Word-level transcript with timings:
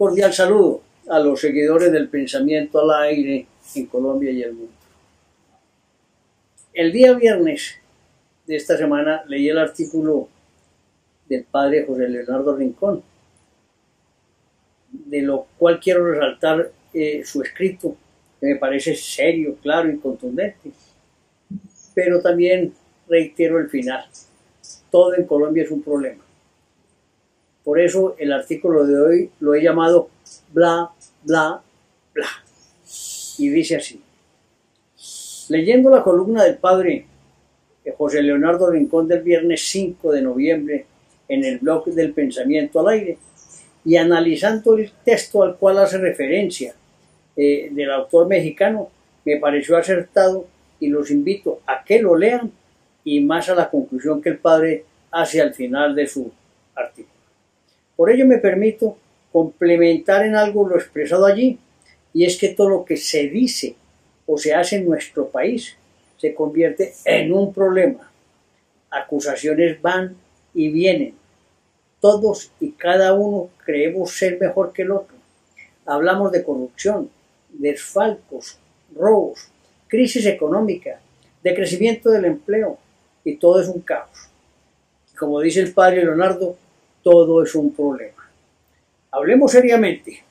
cordial 0.00 0.32
saludo 0.32 0.80
a 1.10 1.18
los 1.18 1.42
seguidores 1.42 1.92
del 1.92 2.08
pensamiento 2.08 2.80
al 2.80 3.02
aire 3.02 3.46
en 3.74 3.84
Colombia 3.84 4.30
y 4.30 4.40
el 4.40 4.54
mundo. 4.54 4.72
El 6.72 6.90
día 6.90 7.12
viernes 7.12 7.74
de 8.46 8.56
esta 8.56 8.78
semana 8.78 9.22
leí 9.28 9.50
el 9.50 9.58
artículo 9.58 10.26
del 11.28 11.44
padre 11.44 11.84
José 11.86 12.08
Leonardo 12.08 12.56
Rincón, 12.56 13.02
de 14.90 15.20
lo 15.20 15.46
cual 15.58 15.78
quiero 15.78 16.10
resaltar 16.10 16.72
eh, 16.94 17.22
su 17.22 17.42
escrito, 17.42 17.94
que 18.40 18.46
me 18.46 18.56
parece 18.56 18.94
serio, 18.94 19.58
claro 19.60 19.90
y 19.90 19.98
contundente, 19.98 20.70
pero 21.92 22.22
también 22.22 22.72
reitero 23.06 23.58
el 23.58 23.68
final. 23.68 24.06
Todo 24.90 25.14
en 25.14 25.26
Colombia 25.26 25.64
es 25.64 25.70
un 25.70 25.82
problema. 25.82 26.24
Por 27.64 27.80
eso 27.80 28.16
el 28.18 28.32
artículo 28.32 28.86
de 28.86 29.00
hoy 29.00 29.30
lo 29.40 29.54
he 29.54 29.62
llamado 29.62 30.08
bla, 30.52 30.90
bla, 31.22 31.62
bla. 32.14 32.28
Y 33.38 33.48
dice 33.48 33.76
así. 33.76 34.00
Leyendo 35.48 35.90
la 35.90 36.02
columna 36.02 36.44
del 36.44 36.58
padre 36.58 37.06
José 37.96 38.22
Leonardo 38.22 38.70
Rincón 38.70 39.08
del 39.08 39.22
viernes 39.22 39.62
5 39.68 40.12
de 40.12 40.22
noviembre 40.22 40.86
en 41.28 41.44
el 41.44 41.58
blog 41.58 41.86
del 41.86 42.12
pensamiento 42.12 42.80
al 42.80 42.88
aire 42.88 43.18
y 43.84 43.96
analizando 43.96 44.76
el 44.76 44.90
texto 45.04 45.42
al 45.42 45.56
cual 45.56 45.78
hace 45.78 45.98
referencia 45.98 46.74
eh, 47.36 47.68
del 47.70 47.90
autor 47.90 48.26
mexicano, 48.26 48.90
me 49.24 49.36
pareció 49.36 49.76
acertado 49.76 50.46
y 50.78 50.88
los 50.88 51.10
invito 51.10 51.60
a 51.66 51.82
que 51.84 52.00
lo 52.00 52.16
lean 52.16 52.52
y 53.04 53.20
más 53.20 53.48
a 53.48 53.54
la 53.54 53.70
conclusión 53.70 54.20
que 54.20 54.30
el 54.30 54.38
padre 54.38 54.84
hace 55.10 55.40
al 55.40 55.54
final 55.54 55.94
de 55.94 56.06
su. 56.06 56.30
Por 58.00 58.10
ello 58.10 58.26
me 58.26 58.38
permito 58.38 58.96
complementar 59.30 60.24
en 60.24 60.34
algo 60.34 60.66
lo 60.66 60.76
expresado 60.76 61.26
allí, 61.26 61.58
y 62.14 62.24
es 62.24 62.38
que 62.38 62.48
todo 62.48 62.70
lo 62.70 62.82
que 62.82 62.96
se 62.96 63.28
dice 63.28 63.74
o 64.24 64.38
se 64.38 64.54
hace 64.54 64.76
en 64.76 64.86
nuestro 64.86 65.28
país 65.28 65.76
se 66.16 66.32
convierte 66.32 66.94
en 67.04 67.30
un 67.30 67.52
problema. 67.52 68.10
Acusaciones 68.88 69.82
van 69.82 70.16
y 70.54 70.70
vienen. 70.70 71.12
Todos 72.00 72.50
y 72.58 72.70
cada 72.70 73.12
uno 73.12 73.50
creemos 73.66 74.16
ser 74.16 74.40
mejor 74.40 74.72
que 74.72 74.80
el 74.80 74.92
otro. 74.92 75.16
Hablamos 75.84 76.32
de 76.32 76.42
corrupción, 76.42 77.10
desfalcos, 77.50 78.58
robos, 78.96 79.48
crisis 79.88 80.24
económica, 80.24 81.02
de 81.42 81.54
crecimiento 81.54 82.08
del 82.08 82.24
empleo, 82.24 82.78
y 83.24 83.36
todo 83.36 83.60
es 83.60 83.68
un 83.68 83.82
caos. 83.82 84.30
Como 85.18 85.38
dice 85.40 85.60
el 85.60 85.74
padre 85.74 86.02
Leonardo, 86.02 86.56
todo 87.02 87.42
es 87.42 87.54
un 87.54 87.72
problema. 87.72 88.30
Hablemos 89.10 89.52
seriamente. 89.52 90.22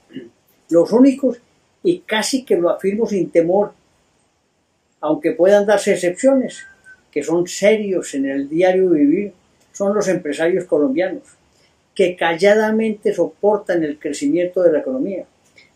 Los 0.70 0.92
únicos, 0.92 1.40
y 1.84 2.00
casi 2.00 2.44
que 2.44 2.58
lo 2.58 2.70
afirmo 2.70 3.06
sin 3.06 3.30
temor, 3.30 3.74
aunque 5.02 5.32
puedan 5.32 5.66
darse 5.66 5.94
excepciones, 5.94 6.66
que 7.12 7.24
son 7.24 7.48
serios 7.48 8.14
en 8.14 8.26
el 8.26 8.50
diario 8.50 8.90
vivir, 8.90 9.34
son 9.72 9.96
los 9.96 10.08
empresarios 10.08 10.66
colombianos, 10.66 11.24
que 11.96 12.16
calladamente 12.16 13.14
soportan 13.14 13.84
el 13.84 13.98
crecimiento 13.98 14.62
de 14.62 14.72
la 14.72 14.80
economía, 14.80 15.26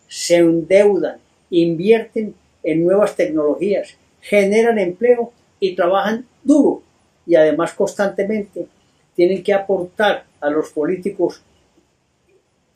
se 0.08 0.36
endeudan, 0.36 1.16
invierten 1.50 2.34
en 2.62 2.84
nuevas 2.84 3.16
tecnologías, 3.16 3.96
generan 4.20 4.78
empleo 4.78 5.32
y 5.60 5.74
trabajan 5.74 6.26
duro 6.42 6.82
y 7.26 7.34
además 7.34 7.72
constantemente 7.72 8.66
tienen 9.14 9.42
que 9.42 9.52
aportar 9.52 10.24
a 10.40 10.50
los 10.50 10.70
políticos 10.70 11.42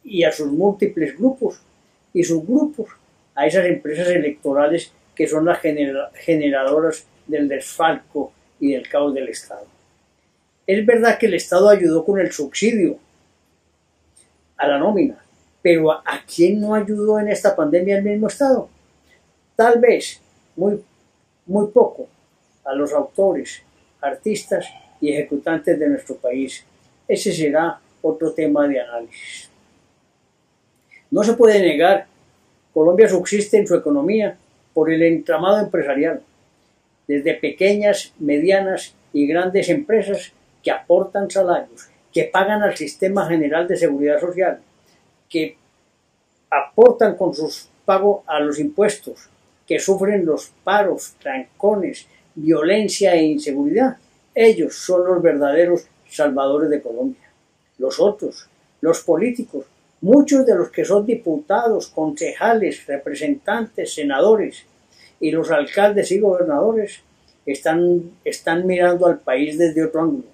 y 0.05 0.25
a 0.25 0.33
sus 0.33 0.49
múltiples 0.49 1.17
grupos 1.17 1.61
y 2.13 2.23
subgrupos 2.25 2.89
a 3.35 3.47
esas 3.47 3.67
empresas 3.67 4.09
electorales 4.09 4.93
que 5.15 5.27
son 5.27 5.45
las 5.45 5.61
generadoras 5.61 7.05
del 7.27 7.49
desfalco 7.49 8.33
y 8.61 8.73
del 8.73 8.89
caos 8.89 9.15
del 9.15 9.29
Estado. 9.29 9.67
Es 10.67 10.85
verdad 10.85 11.19
que 11.19 11.27
el 11.27 11.35
Estado 11.35 11.69
ayudó 11.69 12.05
con 12.05 12.21
el 12.21 12.33
subsidio 12.33 12.99
a 14.57 14.67
la 14.67 14.79
nómina, 14.79 15.19
pero 15.63 15.93
¿a 15.93 16.23
quién 16.27 16.61
no 16.61 16.75
ayudó 16.75 17.19
en 17.19 17.29
esta 17.29 17.55
pandemia 17.55 17.99
el 17.99 18.05
mismo 18.05 18.29
Estado? 18.29 18.69
Tal 19.57 19.81
vez, 19.81 20.21
muy, 20.57 20.83
muy 21.47 21.67
poco, 21.69 22.09
a 22.65 22.75
los 22.75 22.93
autores, 22.93 23.63
artistas 24.01 24.67
y 25.01 25.13
ejecutantes 25.13 25.79
de 25.79 25.89
nuestro 25.89 26.17
país. 26.17 26.65
Ese 27.07 27.33
será 27.33 27.81
otro 28.03 28.33
tema 28.33 28.67
de 28.69 28.81
análisis. 28.81 29.51
No 31.11 31.25
se 31.25 31.35
puede 31.35 31.61
negar, 31.61 32.07
Colombia 32.75 33.09
subsiste 33.09 33.57
en 33.57 33.67
su 33.67 33.75
economía 33.75 34.37
por 34.75 34.91
el 34.93 35.03
entramado 35.03 35.59
empresarial, 35.59 36.23
desde 37.07 37.35
pequeñas, 37.35 38.13
medianas 38.19 38.95
y 39.13 39.27
grandes 39.27 39.69
empresas 39.71 40.33
que 40.63 40.71
aportan 40.71 41.31
salarios, 41.31 41.89
que 42.13 42.25
pagan 42.25 42.63
al 42.63 42.77
sistema 42.77 43.27
general 43.27 43.67
de 43.67 43.77
seguridad 43.77 44.21
social, 44.21 44.61
que 45.29 45.57
aportan 46.51 47.17
con 47.17 47.35
sus 47.35 47.69
pagos 47.85 48.23
a 48.27 48.39
los 48.41 48.59
impuestos, 48.59 49.29
que 49.67 49.79
sufren 49.79 50.25
los 50.25 50.53
paros, 50.65 51.15
trancones, 51.21 52.07
violencia 52.35 53.15
e 53.15 53.23
inseguridad. 53.23 53.97
Ellos 54.41 54.77
son 54.77 55.05
los 55.05 55.21
verdaderos 55.21 55.89
salvadores 56.09 56.71
de 56.71 56.81
Colombia. 56.81 57.29
Los 57.77 57.99
otros, 57.99 58.49
los 58.81 59.01
políticos, 59.01 59.65
muchos 60.01 60.47
de 60.47 60.55
los 60.55 60.71
que 60.71 60.85
son 60.85 61.05
diputados, 61.05 61.89
concejales, 61.89 62.87
representantes, 62.87 63.95
senadores 63.95 64.63
y 65.19 65.33
los 65.33 65.51
alcaldes 65.51 66.13
y 66.13 66.21
gobernadores 66.21 67.01
están, 67.47 68.13
mirando 68.65 69.07
al 69.07 69.19
país 69.19 69.59
desde 69.59 69.85
otro 69.85 70.03
ángulo, 70.03 70.29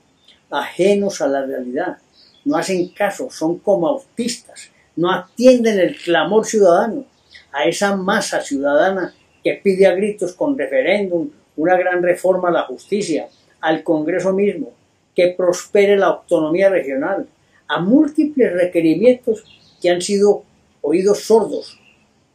ajenos 0.51 1.23
a 1.23 1.27
la 1.27 1.47
realidad. 1.47 1.97
No 2.45 2.59
hacen 2.59 2.89
caso, 2.89 3.31
son 3.31 3.59
como 3.59 3.89
autistas, 3.89 4.71
no 4.97 5.11
atienden 5.11 5.79
el 5.79 5.97
clamor 5.97 6.45
ciudadano, 6.45 7.07
a 7.51 7.65
esa 7.65 7.97
masa 7.97 8.43
ciudadana 8.43 9.15
que 9.43 9.55
pide 9.65 9.87
a 9.87 9.95
gritos 9.95 10.35
con 10.35 10.59
referéndum 10.59 11.31
una 11.57 11.79
gran 11.79 12.03
reforma 12.03 12.51
a 12.51 12.53
la 12.53 12.63
justicia, 12.65 13.29
al 13.65 13.83
Congreso 13.83 14.35
mismo, 14.35 14.75
que 15.15 15.29
prospere 15.29 15.97
la 15.97 16.09
autonomía 16.09 16.69
regional, 16.69 17.27
a 17.67 17.81
múltiples 17.81 18.53
requerimientos 18.53 19.43
que 19.81 19.89
han 19.89 20.03
sido 20.03 20.45
oídos 20.83 21.21
sordos, 21.21 21.81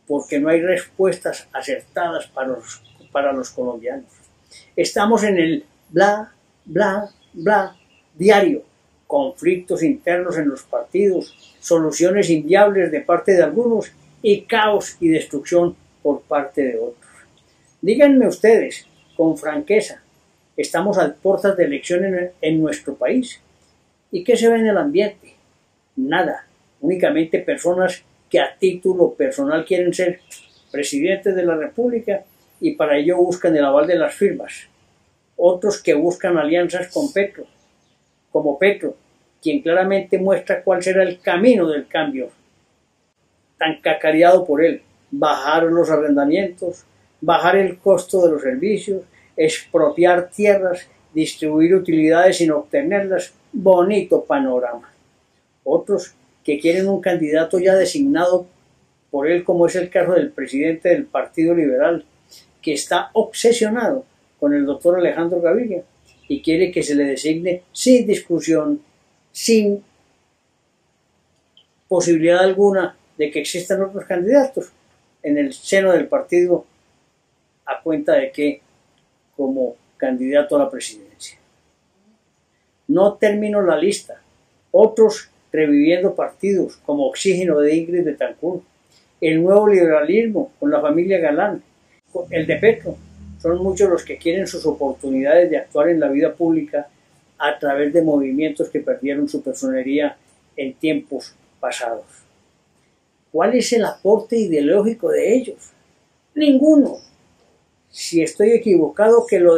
porque 0.07 0.39
no 0.39 0.49
hay 0.49 0.59
respuestas 0.59 1.47
acertadas 1.53 2.25
para 2.25 2.47
los, 2.47 2.81
para 3.11 3.31
los 3.31 3.51
colombianos. 3.51 4.11
Estamos 4.75 5.21
en 5.23 5.37
el 5.37 5.65
bla, 5.91 6.33
bla, 6.65 7.11
bla 7.33 7.75
diario, 8.15 8.63
conflictos 9.05 9.83
internos 9.83 10.35
en 10.35 10.49
los 10.49 10.63
partidos, 10.63 11.55
soluciones 11.59 12.31
inviables 12.31 12.91
de 12.91 13.01
parte 13.01 13.33
de 13.33 13.43
algunos 13.43 13.91
y 14.23 14.41
caos 14.41 14.97
y 14.99 15.09
destrucción 15.09 15.75
por 16.01 16.21
parte 16.21 16.63
de 16.63 16.79
otros. 16.79 17.11
Díganme 17.83 18.27
ustedes, 18.27 18.87
con 19.15 19.37
franqueza, 19.37 20.01
estamos 20.61 20.97
a 20.97 21.13
puertas 21.13 21.55
de 21.55 21.65
elecciones 21.65 22.31
en 22.41 22.61
nuestro 22.61 22.95
país. 22.95 23.39
¿Y 24.11 24.23
qué 24.23 24.35
se 24.35 24.49
ve 24.49 24.57
en 24.59 24.67
el 24.67 24.77
ambiente? 24.77 25.35
Nada, 25.95 26.47
únicamente 26.81 27.39
personas 27.39 28.03
que 28.29 28.39
a 28.39 28.57
título 28.57 29.13
personal 29.13 29.63
quieren 29.63 29.93
ser 29.93 30.19
presidentes 30.69 31.33
de 31.35 31.43
la 31.43 31.55
República 31.55 32.23
y 32.59 32.71
para 32.71 32.97
ello 32.97 33.17
buscan 33.17 33.55
el 33.55 33.63
aval 33.63 33.87
de 33.87 33.95
las 33.95 34.13
firmas. 34.13 34.67
Otros 35.37 35.81
que 35.81 35.93
buscan 35.93 36.37
alianzas 36.37 36.91
con 36.91 37.13
Petro, 37.13 37.45
como 38.29 38.59
Petro, 38.59 38.97
quien 39.41 39.61
claramente 39.61 40.17
muestra 40.17 40.61
cuál 40.61 40.83
será 40.83 41.03
el 41.03 41.21
camino 41.21 41.69
del 41.69 41.87
cambio, 41.87 42.31
tan 43.57 43.79
cacareado 43.79 44.45
por 44.45 44.63
él. 44.63 44.81
Bajaron 45.09 45.73
los 45.73 45.89
arrendamientos, 45.89 46.83
bajar 47.21 47.55
el 47.55 47.77
costo 47.77 48.25
de 48.25 48.33
los 48.33 48.41
servicios, 48.41 49.03
expropiar 49.39 50.29
tierras, 50.29 50.85
distribuir 51.13 51.73
utilidades 51.73 52.37
sin 52.37 52.51
obtenerlas, 52.51 53.33
bonito 53.53 54.25
panorama. 54.25 54.91
Otros 55.63 56.13
que 56.43 56.59
quieren 56.59 56.89
un 56.89 56.99
candidato 56.99 57.57
ya 57.57 57.75
designado 57.75 58.47
por 59.09 59.29
él, 59.29 59.45
como 59.45 59.65
es 59.65 59.75
el 59.77 59.89
caso 59.89 60.11
del 60.11 60.31
presidente 60.31 60.89
del 60.89 61.05
Partido 61.05 61.55
Liberal, 61.55 62.03
que 62.61 62.73
está 62.73 63.11
obsesionado 63.13 64.03
con 64.41 64.53
el 64.53 64.65
doctor 64.65 64.99
Alejandro 64.99 65.39
Gaviria 65.39 65.83
y 66.27 66.41
quiere 66.41 66.69
que 66.69 66.83
se 66.83 66.95
le 66.95 67.05
designe 67.05 67.63
sin 67.71 68.05
discusión, 68.05 68.81
sin 69.31 69.81
posibilidad 71.87 72.39
alguna 72.39 72.97
de 73.17 73.31
que 73.31 73.39
existan 73.39 73.81
otros 73.83 74.03
candidatos 74.03 74.69
en 75.23 75.37
el 75.37 75.53
seno 75.53 75.93
del 75.93 76.07
partido 76.07 76.65
a 77.65 77.81
cuenta 77.81 78.13
de 78.13 78.31
que 78.31 78.61
como 79.39 79.77
candidato 79.95 80.57
a 80.57 80.59
la 80.59 80.69
presidencia. 80.69 81.39
No 82.89 83.13
termino 83.13 83.61
la 83.61 83.77
lista. 83.77 84.21
Otros 84.71 85.29
reviviendo 85.49 86.13
partidos 86.13 86.75
como 86.85 87.07
Oxígeno 87.07 87.57
de 87.59 87.73
Ingrid 87.73 88.03
de 88.03 88.15
Tancur, 88.15 88.61
el 89.21 89.41
nuevo 89.41 89.69
liberalismo 89.69 90.51
con 90.59 90.69
la 90.69 90.81
familia 90.81 91.19
Galán, 91.19 91.63
el 92.31 92.47
de 92.47 92.55
Petro. 92.57 92.97
Son 93.41 93.63
muchos 93.63 93.89
los 93.89 94.03
que 94.03 94.17
quieren 94.17 94.45
sus 94.45 94.65
oportunidades 94.65 95.49
de 95.49 95.55
actuar 95.55 95.87
en 95.87 96.01
la 96.01 96.09
vida 96.09 96.33
pública 96.33 96.89
a 97.37 97.57
través 97.57 97.93
de 97.93 98.01
movimientos 98.01 98.67
que 98.67 98.81
perdieron 98.81 99.29
su 99.29 99.41
personería 99.41 100.17
en 100.57 100.73
tiempos 100.73 101.33
pasados. 101.61 102.03
¿Cuál 103.31 103.55
es 103.55 103.71
el 103.71 103.85
aporte 103.85 104.35
ideológico 104.35 105.09
de 105.09 105.33
ellos? 105.33 105.71
Ninguno. 106.35 106.97
Si 107.91 108.21
estoy 108.21 108.51
equivocado, 108.51 109.25
que 109.27 109.39
lo, 109.39 109.55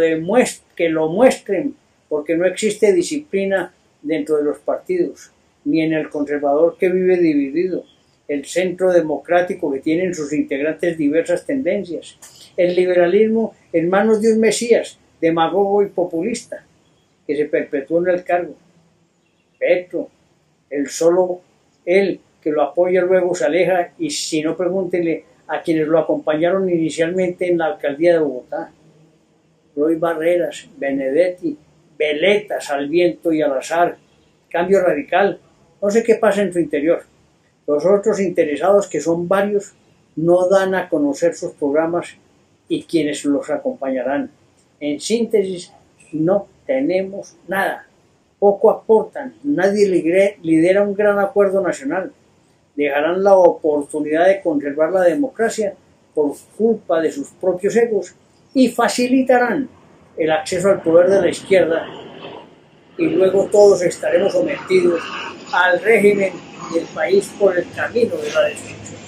que 0.75 0.89
lo 0.89 1.09
muestren, 1.09 1.75
porque 2.09 2.35
no 2.35 2.45
existe 2.45 2.93
disciplina 2.93 3.73
dentro 4.01 4.37
de 4.37 4.43
los 4.43 4.59
partidos, 4.59 5.31
ni 5.65 5.81
en 5.81 5.93
el 5.93 6.09
conservador 6.09 6.77
que 6.77 6.89
vive 6.89 7.17
dividido, 7.17 7.83
el 8.27 8.45
centro 8.45 8.91
democrático 8.91 9.71
que 9.71 9.79
tienen 9.79 10.15
sus 10.15 10.31
integrantes 10.31 10.97
diversas 10.97 11.45
tendencias, 11.45 12.17
el 12.55 12.75
liberalismo 12.75 13.53
en 13.73 13.89
manos 13.89 14.21
de 14.21 14.33
un 14.33 14.39
Mesías, 14.39 14.97
demagogo 15.19 15.83
y 15.83 15.87
populista, 15.87 16.63
que 17.27 17.35
se 17.35 17.45
perpetuó 17.45 17.99
en 17.99 18.09
el 18.09 18.23
cargo. 18.23 18.55
Petro, 19.59 20.09
el 20.69 20.87
solo 20.87 21.41
él 21.85 22.21
que 22.41 22.51
lo 22.51 22.63
apoya 22.63 23.01
luego 23.01 23.35
se 23.35 23.45
aleja 23.45 23.93
y 23.99 24.09
si 24.09 24.41
no 24.41 24.57
pregúntele 24.57 25.25
a 25.51 25.61
quienes 25.61 25.85
lo 25.85 25.99
acompañaron 25.99 26.69
inicialmente 26.69 27.49
en 27.49 27.57
la 27.57 27.65
alcaldía 27.65 28.13
de 28.13 28.19
Bogotá. 28.19 28.71
Roy 29.75 29.95
Barreras, 29.95 30.69
Benedetti, 30.77 31.57
Veletas 31.97 32.71
al 32.71 32.87
viento 32.87 33.33
y 33.33 33.41
al 33.41 33.57
azar, 33.57 33.97
cambio 34.49 34.81
radical, 34.81 35.41
no 35.81 35.91
sé 35.91 36.03
qué 36.03 36.15
pasa 36.15 36.41
en 36.41 36.53
su 36.53 36.59
interior. 36.59 37.03
Los 37.67 37.85
otros 37.85 38.21
interesados, 38.21 38.87
que 38.87 39.01
son 39.01 39.27
varios, 39.27 39.73
no 40.15 40.47
dan 40.47 40.73
a 40.73 40.87
conocer 40.87 41.35
sus 41.35 41.51
programas 41.51 42.15
y 42.69 42.83
quienes 42.83 43.25
los 43.25 43.49
acompañarán. 43.49 44.31
En 44.79 45.01
síntesis, 45.01 45.73
no 46.13 46.47
tenemos 46.65 47.35
nada. 47.49 47.87
Poco 48.39 48.71
aportan, 48.71 49.35
nadie 49.43 49.85
lidera 50.41 50.83
un 50.83 50.95
gran 50.95 51.19
acuerdo 51.19 51.61
nacional. 51.61 52.13
Dejarán 52.81 53.23
la 53.23 53.35
oportunidad 53.35 54.25
de 54.25 54.41
conservar 54.41 54.91
la 54.91 55.01
democracia 55.01 55.75
por 56.15 56.33
culpa 56.57 56.99
de 56.99 57.11
sus 57.11 57.27
propios 57.27 57.75
egos 57.75 58.15
y 58.55 58.69
facilitarán 58.69 59.69
el 60.17 60.31
acceso 60.31 60.69
al 60.69 60.81
poder 60.81 61.11
de 61.11 61.21
la 61.21 61.29
izquierda 61.29 61.85
y 62.97 63.05
luego 63.05 63.45
todos 63.51 63.83
estaremos 63.83 64.31
sometidos 64.31 64.99
al 65.53 65.79
régimen 65.79 66.33
y 66.73 66.79
el 66.79 66.85
país 66.87 67.31
por 67.39 67.55
el 67.55 67.69
camino 67.69 68.15
de 68.15 68.31
la 68.31 68.41
destrucción. 68.45 68.99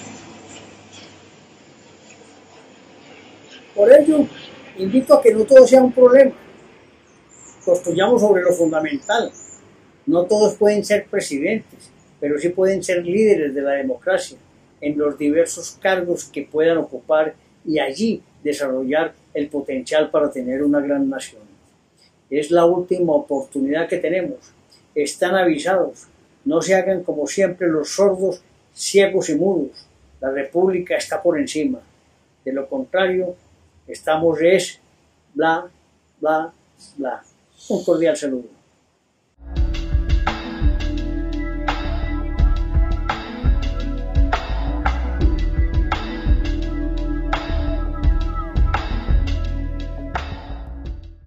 Por 3.74 3.92
ello, 3.92 4.18
invito 4.78 5.14
a 5.14 5.20
que 5.20 5.34
no 5.34 5.42
todo 5.42 5.66
sea 5.66 5.82
un 5.82 5.90
problema. 5.90 6.30
Construyamos 7.64 8.20
sobre 8.20 8.42
lo 8.42 8.52
fundamental. 8.52 9.32
No 10.06 10.22
todos 10.26 10.54
pueden 10.54 10.84
ser 10.84 11.06
presidentes, 11.06 11.90
pero 12.24 12.38
sí 12.38 12.48
pueden 12.48 12.82
ser 12.82 13.04
líderes 13.04 13.54
de 13.54 13.60
la 13.60 13.72
democracia 13.72 14.38
en 14.80 14.96
los 14.96 15.18
diversos 15.18 15.76
cargos 15.78 16.24
que 16.24 16.40
puedan 16.40 16.78
ocupar 16.78 17.34
y 17.66 17.78
allí 17.78 18.22
desarrollar 18.42 19.12
el 19.34 19.48
potencial 19.48 20.08
para 20.08 20.30
tener 20.30 20.62
una 20.62 20.80
gran 20.80 21.10
nación. 21.10 21.42
Es 22.30 22.50
la 22.50 22.64
última 22.64 23.12
oportunidad 23.12 23.86
que 23.88 23.98
tenemos. 23.98 24.38
Están 24.94 25.34
avisados. 25.34 26.06
No 26.46 26.62
se 26.62 26.74
hagan 26.74 27.02
como 27.02 27.26
siempre 27.26 27.68
los 27.68 27.90
sordos, 27.90 28.40
ciegos 28.72 29.28
y 29.28 29.34
mudos. 29.34 29.86
La 30.18 30.30
República 30.30 30.96
está 30.96 31.22
por 31.22 31.38
encima. 31.38 31.80
De 32.42 32.54
lo 32.54 32.66
contrario, 32.66 33.36
estamos 33.86 34.40
es 34.40 34.80
bla, 35.34 35.66
bla, 36.22 36.54
bla. 36.96 37.22
Un 37.68 37.84
cordial 37.84 38.16
saludo. 38.16 38.63